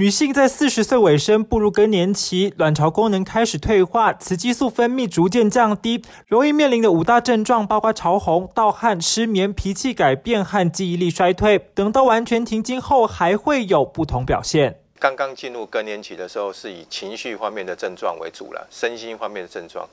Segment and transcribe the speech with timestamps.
[0.00, 11.58] 女性在四十岁尾声步入更年期，卵巢功能开始退化，雌激素分泌逐渐降低，容易面临的五大症状包括潮红、盗汗、失眠、脾气改变和记忆力衰退。
[11.74, 14.80] 等到完全停经后，还会有不同表现。
[15.00, 19.84] 刚刚进入更年期的时候，是以情绪方面的症状为主了，身心方面的症状。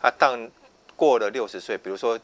[0.00, 0.50] 啊，当
[0.96, 2.18] 过了六十岁，比如说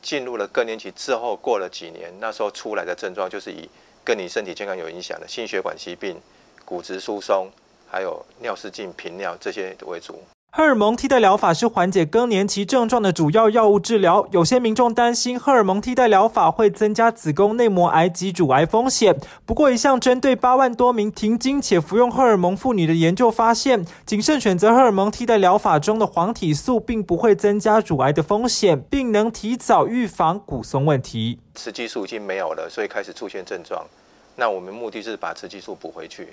[0.00, 3.68] 进入了更年期之后，过了几年，那时候出来的症状就是以
[4.02, 6.16] 跟你身体健康有影响的心血管疾病。
[6.70, 7.48] 骨质疏松，
[7.90, 10.22] 还有尿失禁、频尿这些为主。
[10.52, 14.24] 荷尔蒙替代疗法是缓解更年期症状的主要药物治疗。
[14.30, 19.18] 有些民众担心荷尔蒙替代疗法会增加子宫内膜癌及乳癌风险。
[19.44, 31.40] 不过，一项针对八万多名停经且服用荷尔蒙妇女的研究发现，谨慎选择荷尔蒙替代疗法中的黄体素，并不会增加乳癌的风险，并能提早预防骨松问题。
[31.56, 33.84] 雌激素已经没有了，所以开始出现症状。
[34.36, 36.28] 那我们目的是把雌激素补回去。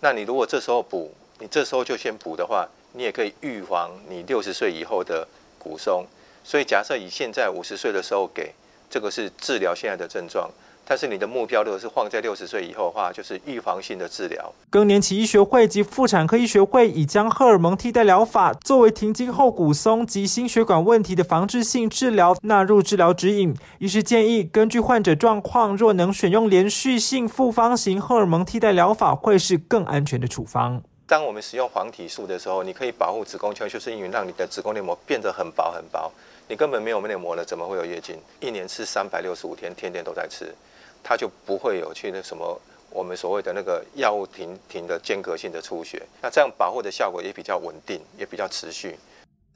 [0.00, 5.26] 那你如果这时候补，你这时候就先补的话，你也可以预防你六十岁以后的
[5.58, 6.06] 骨松。
[6.42, 8.52] 所以假设以现在五十岁的时候给，
[8.88, 10.50] 这个是治疗现在的症状。
[10.90, 14.52] 但是你的目标如果是放在六十岁以后的话，就是预防性的治疗。
[14.68, 23.54] 更年期医学会及妇产科医学会已将荷尔蒙替代疗法作为停经后骨松及心血管问题的防治性治疗纳入治疗指引。
[23.78, 30.82] 医师建议，根据患者状况，若能选用连续性复方型荷尔蒙替代疗法，会是更安全的处方。
[31.10, 36.08] 当我们使用黄体素的时候，你可以保护子宫腔，就是因为让你的子宫内膜变得很薄很薄，
[36.46, 38.16] 你根本没有内膜了，怎么会有月经？
[38.38, 40.54] 一年吃三百六十五天，天天都在吃。
[41.02, 42.56] 它就不会有去那什么
[42.90, 48.96] 我们所谓的那个药物停停的间隔性的出血，那这样保护的效果也比较稳定，也比较持续。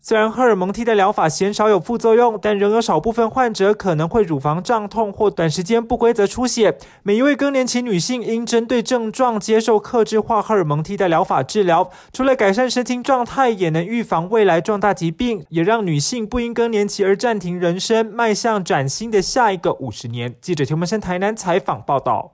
[0.06, 6.76] 虽然荷尔蒙替代疗法鲜少有副作用，但仍有少部分患者可能会乳房胀痛或短时间不规则出血。
[7.02, 20.34] 每一位更年期女性应针对症状接受克制化荷尔蒙替代疗法治疗，除了改善身心状态，也能预防未来重大疾病，也让女性不因更年期而暂停人生，迈向崭新的下一个五十年。
[20.42, 22.32] 记者田文生台南采访报道。